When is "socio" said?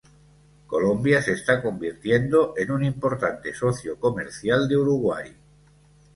3.53-3.99